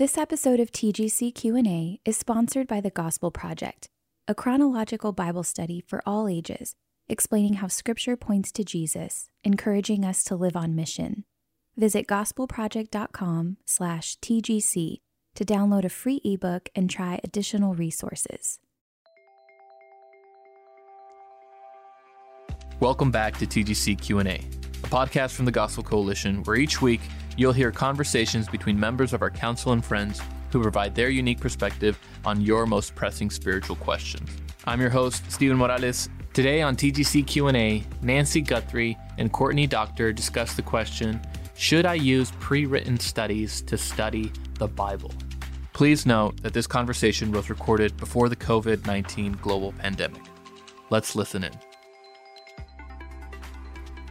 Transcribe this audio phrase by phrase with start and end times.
[0.00, 3.90] This episode of TGC Q&A is sponsored by the Gospel Project,
[4.26, 6.74] a chronological Bible study for all ages,
[7.06, 11.24] explaining how scripture points to Jesus, encouraging us to live on mission.
[11.76, 15.00] Visit gospelproject.com/tgc
[15.34, 18.58] to download a free ebook and try additional resources.
[22.80, 27.02] Welcome back to TGC Q&A, a podcast from the Gospel Coalition where each week
[27.40, 30.20] you'll hear conversations between members of our council and friends
[30.52, 34.28] who provide their unique perspective on your most pressing spiritual questions.
[34.66, 36.10] I'm your host, Stephen Morales.
[36.34, 41.18] Today on TGC Q&A, Nancy Guthrie and Courtney Doctor discuss the question,
[41.54, 45.12] should I use pre-written studies to study the Bible?
[45.72, 50.20] Please note that this conversation was recorded before the COVID-19 global pandemic.
[50.90, 51.69] Let's listen in.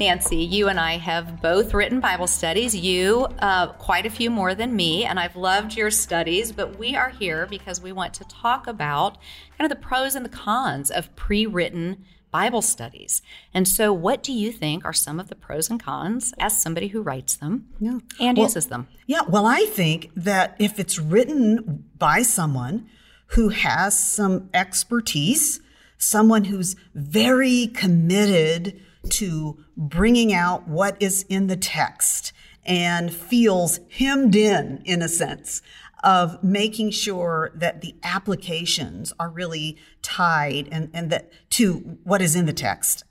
[0.00, 2.74] Nancy, you and I have both written Bible studies.
[2.74, 6.96] You, uh, quite a few more than me, and I've loved your studies, but we
[6.96, 9.18] are here because we want to talk about
[9.58, 13.20] kind of the pros and the cons of pre written Bible studies.
[13.52, 16.88] And so, what do you think are some of the pros and cons as somebody
[16.88, 17.98] who writes them yeah.
[18.18, 18.88] and well, uses them?
[19.06, 22.88] Yeah, well, I think that if it's written by someone
[23.32, 25.60] who has some expertise,
[25.98, 32.32] someone who's very committed to bringing out what is in the text
[32.64, 35.62] and feels hemmed in, in a sense,
[36.02, 42.34] of making sure that the applications are really tied and, and that to what is
[42.36, 43.04] in the text.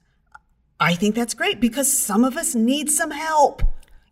[0.80, 3.62] I think that's great because some of us need some help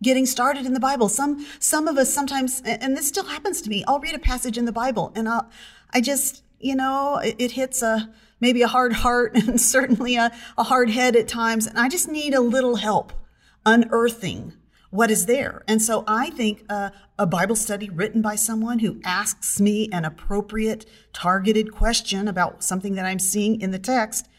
[0.03, 1.09] getting started in the Bible.
[1.09, 3.83] Some some of us sometimes and this still happens to me.
[3.87, 5.49] I'll read a passage in the Bible and I'll
[5.91, 10.31] I just, you know, it, it hits a maybe a hard heart and certainly a,
[10.57, 11.67] a hard head at times.
[11.67, 13.13] And I just need a little help
[13.65, 14.53] unearthing
[14.89, 15.63] what is there.
[15.67, 20.05] And so I think uh, a Bible study written by someone who asks me an
[20.05, 24.29] appropriate, targeted question about something that I'm seeing in the text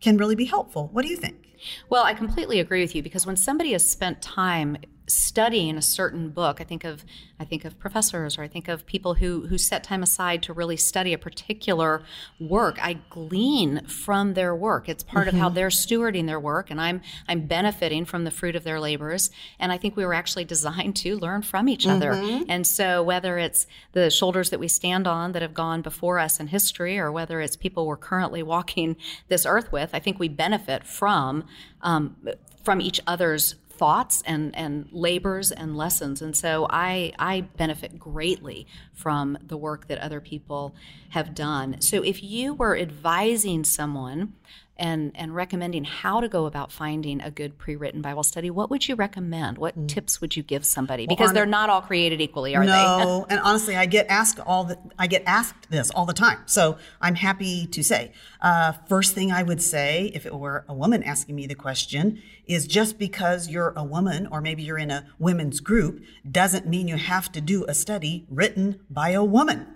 [0.00, 0.88] can really be helpful.
[0.92, 1.46] What do you think?
[1.88, 4.76] Well, I completely agree with you because when somebody has spent time
[5.08, 7.04] studying a certain book, I think of
[7.38, 10.52] I think of professors or I think of people who who set time aside to
[10.52, 12.02] really study a particular
[12.40, 12.78] work.
[12.82, 14.88] I glean from their work.
[14.88, 15.36] It's part mm-hmm.
[15.36, 15.54] of how mm-hmm.
[15.54, 19.30] they're stewarding their work and I'm I'm benefiting from the fruit of their labors.
[19.58, 22.12] And I think we were actually designed to learn from each other.
[22.12, 22.44] Mm-hmm.
[22.48, 26.40] And so whether it's the shoulders that we stand on that have gone before us
[26.40, 28.96] in history or whether it's people we're currently walking
[29.28, 31.44] this earth with, I think we benefit from
[31.82, 32.16] um,
[32.64, 36.22] from each other's thoughts and, and labors and lessons.
[36.22, 40.74] And so I, I benefit greatly from the work that other people
[41.10, 41.80] have done.
[41.80, 44.34] So if you were advising someone
[44.78, 48.86] and, and recommending how to go about finding a good pre-written Bible study, what would
[48.86, 49.58] you recommend?
[49.58, 49.88] What mm.
[49.88, 51.06] tips would you give somebody?
[51.06, 53.04] Because well, they're not all created equally, are no, they?
[53.04, 56.38] No, and honestly, I get asked all the I get asked this all the time.
[56.46, 58.12] So I'm happy to say.
[58.40, 62.22] Uh, first thing I would say, if it were a woman asking me the question,
[62.46, 66.86] is just because you're a woman or maybe you're in a women's group doesn't mean
[66.88, 69.66] you have to do a study written by a woman.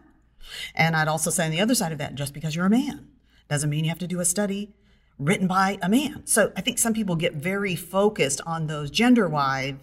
[0.75, 3.09] And I'd also say on the other side of that, just because you're a man
[3.49, 4.72] doesn't mean you have to do a study
[5.21, 6.27] written by a man.
[6.27, 9.75] So I think some people get very focused on those gender wise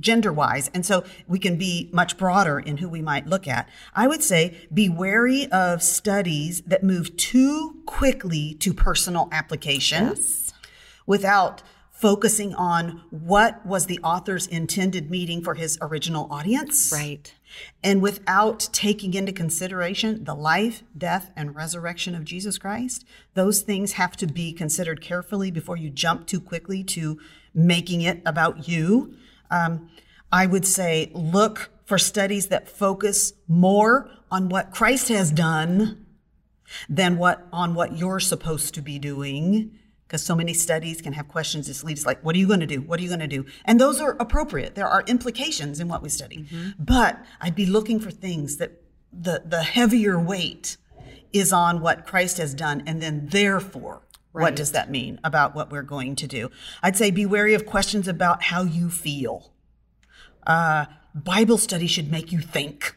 [0.00, 0.68] gender wise.
[0.74, 3.68] And so we can be much broader in who we might look at.
[3.94, 10.52] I would say be wary of studies that move too quickly to personal application yes.
[11.06, 16.90] without focusing on what was the author's intended meaning for his original audience.
[16.92, 17.32] Right.
[17.82, 23.92] And without taking into consideration the life, death, and resurrection of Jesus Christ, those things
[23.92, 27.18] have to be considered carefully before you jump too quickly to
[27.54, 29.14] making it about you.
[29.50, 29.90] Um,
[30.32, 36.04] I would say look for studies that focus more on what Christ has done
[36.88, 41.26] than what on what you're supposed to be doing because so many studies can have
[41.26, 42.80] questions that leads like, what are you going to do?
[42.80, 43.44] What are you going to do?
[43.64, 44.76] And those are appropriate.
[44.76, 46.44] There are implications in what we study.
[46.44, 46.70] Mm-hmm.
[46.78, 50.76] But I'd be looking for things that the, the heavier weight
[51.32, 52.84] is on what Christ has done.
[52.86, 54.02] And then therefore,
[54.32, 54.42] right.
[54.42, 56.50] what does that mean about what we're going to do?
[56.84, 59.50] I'd say be wary of questions about how you feel.
[60.46, 60.86] Uh,
[61.16, 62.94] Bible study should make you think,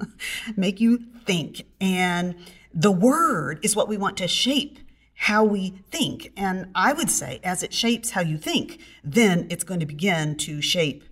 [0.56, 1.64] make you think.
[1.80, 2.34] And
[2.74, 4.78] the word is what we want to shape
[5.24, 6.32] how we think.
[6.34, 10.34] And I would say, as it shapes how you think, then it's going to begin
[10.36, 11.04] to shape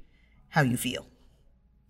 [0.48, 1.06] how you feel.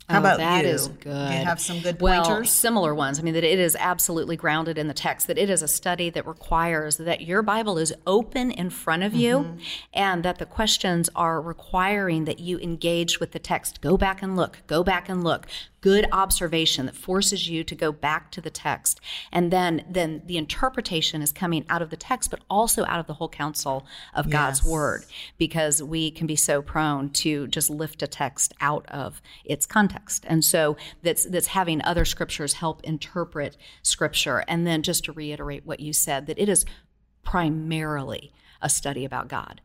[0.09, 0.71] How Oh, about that you?
[0.71, 1.11] is good.
[1.35, 2.29] You have some good pointers.
[2.29, 3.19] well, similar ones.
[3.19, 6.09] I mean, that it is absolutely grounded in the text, that it is a study
[6.11, 9.59] that requires that your Bible is open in front of you Mm-hmm.
[9.93, 13.81] and that the questions are requiring that you engage with the text.
[13.83, 15.47] Go back and look, go back and look.
[15.81, 19.01] Good observation that forces you to go back to the text.
[19.31, 23.07] And then, then the interpretation is coming out of the text, but also out of
[23.07, 25.05] the whole counsel of God's word
[25.39, 29.98] because we can be so prone to just lift a text out of its context.
[30.27, 34.45] And so that's that's having other scriptures help interpret scripture.
[34.49, 36.65] And then just to reiterate what you said, that it is
[37.23, 39.61] primarily a study about God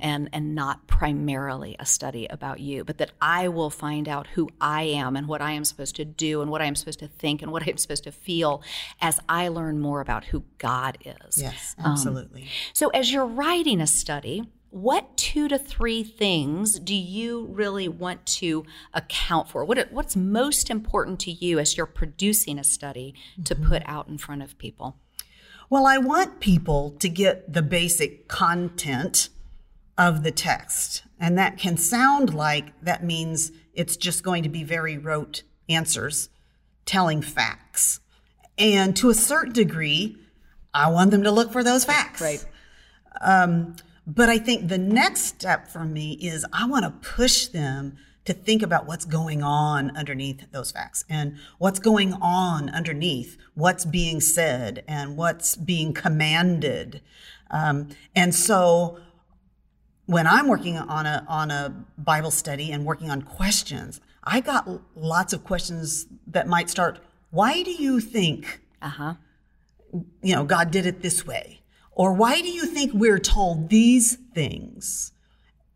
[0.00, 4.48] and and not primarily a study about you, but that I will find out who
[4.58, 7.08] I am and what I am supposed to do and what I am supposed to
[7.08, 8.62] think and what I am supposed to feel
[9.02, 11.36] as I learn more about who God is.
[11.42, 12.46] yes, Um, absolutely.
[12.72, 18.24] So, as you're writing a study, what two to three things do you really want
[18.26, 19.64] to account for?
[19.64, 24.18] What, what's most important to you as you're producing a study to put out in
[24.18, 24.96] front of people?
[25.70, 29.28] Well, I want people to get the basic content
[29.96, 31.02] of the text.
[31.18, 36.30] And that can sound like that means it's just going to be very rote answers
[36.86, 38.00] telling facts.
[38.56, 40.16] And to a certain degree,
[40.72, 42.20] I want them to look for those facts.
[42.20, 42.44] Right.
[43.20, 43.76] Um,
[44.08, 48.32] but I think the next step for me is I want to push them to
[48.32, 54.20] think about what's going on underneath those facts and what's going on underneath what's being
[54.20, 57.02] said and what's being commanded.
[57.50, 58.98] Um, and so
[60.06, 64.66] when I'm working on a on a Bible study and working on questions, I got
[64.94, 67.00] lots of questions that might start,
[67.30, 69.14] why do you think Uh huh.
[70.22, 71.60] you know, God did it this way?
[71.98, 75.12] Or why do you think we're told these things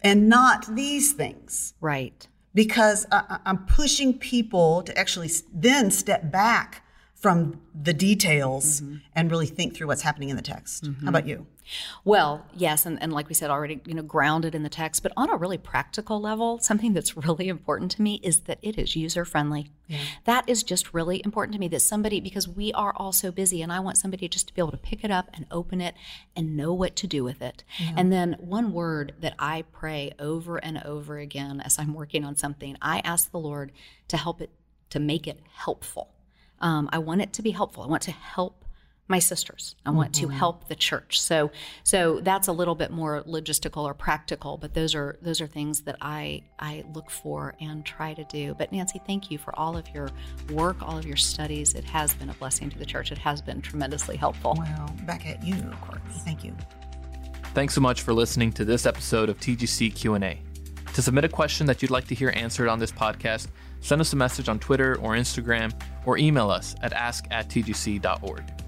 [0.00, 1.74] and not these things?
[1.80, 2.28] Right.
[2.54, 6.86] Because I, I'm pushing people to actually then step back
[7.16, 8.96] from the details mm-hmm.
[9.16, 10.86] and really think through what's happening in the text.
[10.86, 11.08] How mm-hmm.
[11.08, 11.46] about you?
[12.04, 15.12] Well, yes, and, and like we said already, you know, grounded in the text, but
[15.16, 18.96] on a really practical level, something that's really important to me is that it is
[18.96, 19.70] user friendly.
[20.24, 23.60] That is just really important to me that somebody, because we are all so busy,
[23.60, 25.94] and I want somebody just to be able to pick it up and open it
[26.34, 27.62] and know what to do with it.
[27.96, 32.36] And then one word that I pray over and over again as I'm working on
[32.36, 33.70] something, I ask the Lord
[34.08, 34.50] to help it,
[34.90, 36.08] to make it helpful.
[36.60, 37.82] Um, I want it to be helpful.
[37.82, 38.64] I want to help
[39.12, 39.76] my sisters.
[39.84, 40.36] I want to mm-hmm.
[40.36, 41.20] help the church.
[41.20, 41.52] So
[41.84, 45.82] so that's a little bit more logistical or practical, but those are those are things
[45.82, 48.54] that I I look for and try to do.
[48.54, 50.08] But Nancy, thank you for all of your
[50.50, 51.74] work, all of your studies.
[51.74, 53.12] It has been a blessing to the church.
[53.12, 54.54] It has been tremendously helpful.
[54.56, 56.00] Well, back at you, of course.
[56.24, 56.56] Thank you.
[57.54, 60.40] Thanks so much for listening to this episode of TGC Q&A.
[60.94, 63.48] To submit a question that you'd like to hear answered on this podcast,
[63.80, 65.70] send us a message on Twitter or Instagram
[66.06, 68.61] or email us at ask at tgc.org.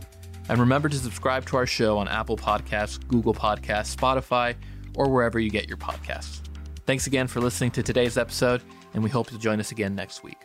[0.49, 4.55] And remember to subscribe to our show on Apple Podcasts, Google Podcasts, Spotify,
[4.94, 6.41] or wherever you get your podcasts.
[6.87, 8.62] Thanks again for listening to today's episode,
[8.93, 10.37] and we hope you'll join us again next week.